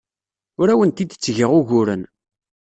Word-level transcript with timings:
Ur 0.61 0.67
awent-d-ttgeɣ 0.69 1.51
uguren. 1.59 2.03